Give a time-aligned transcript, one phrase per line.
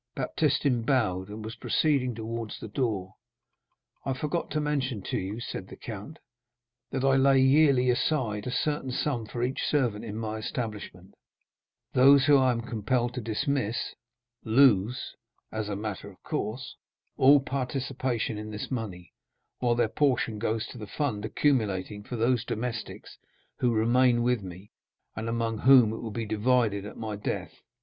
[0.15, 3.17] Baptistin bowed, and was proceeding towards the door.
[4.03, 6.17] "I forgot to mention to you," said the count,
[6.89, 11.13] "that I lay yearly aside a certain sum for each servant in my establishment;
[11.93, 13.93] those whom I am compelled to dismiss
[14.43, 15.13] lose
[15.51, 16.77] (as a matter of course)
[17.15, 19.13] all participation in this money,
[19.59, 23.19] while their portion goes to the fund accumulating for those domestics
[23.59, 24.71] who remain with me,
[25.15, 27.53] and among whom it will be divided at my death.